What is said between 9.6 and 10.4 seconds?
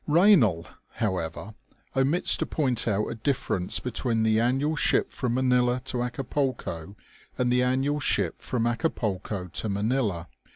Manila.